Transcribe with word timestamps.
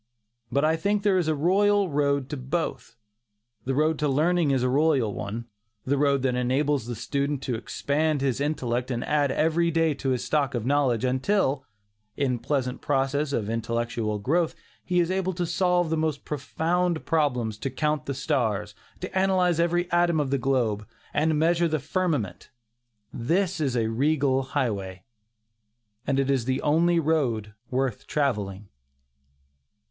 But 0.51 0.65
I 0.65 0.77
think 0.77 1.03
there 1.03 1.19
is 1.19 1.27
a 1.27 1.35
royal 1.35 1.87
road 1.87 2.27
to 2.31 2.35
both. 2.37 2.95
The 3.65 3.75
road 3.75 3.99
to 3.99 4.07
learning 4.09 4.49
is 4.49 4.63
a 4.63 4.67
royal 4.67 5.13
one; 5.13 5.45
the 5.85 5.95
road 5.95 6.23
that 6.23 6.33
enables 6.33 6.87
the 6.87 6.95
student 6.95 7.43
to 7.43 7.53
expand 7.53 8.19
his 8.19 8.41
intellect 8.41 8.89
and 8.89 9.03
add 9.03 9.29
every 9.31 9.69
day 9.69 9.93
to 9.93 10.09
his 10.09 10.23
stock 10.23 10.55
of 10.55 10.65
knowledge, 10.65 11.05
until, 11.05 11.67
in 12.17 12.37
the 12.37 12.39
pleasant 12.39 12.81
process 12.81 13.31
of 13.31 13.47
intellectual 13.47 14.17
growth, 14.17 14.55
he 14.83 14.99
is 14.99 15.11
able 15.11 15.33
to 15.33 15.45
solve 15.45 15.91
the 15.91 15.97
most 15.97 16.25
profound 16.25 17.05
problems, 17.05 17.55
to 17.59 17.69
count 17.69 18.07
the 18.07 18.15
stars, 18.15 18.73
to 19.01 19.15
analyze 19.15 19.59
every 19.59 19.87
atom 19.91 20.19
of 20.19 20.31
the 20.31 20.39
globe, 20.39 20.87
and 21.13 21.29
to 21.29 21.35
measure 21.35 21.67
the 21.67 21.77
firmament 21.77 22.49
this 23.13 23.59
is 23.61 23.77
a 23.77 23.85
regal 23.85 24.41
highway, 24.41 25.03
and 26.07 26.19
it 26.19 26.31
is 26.31 26.45
the 26.45 26.59
only 26.63 26.99
road 26.99 27.53
worth 27.69 28.07
travelling. 28.07 28.67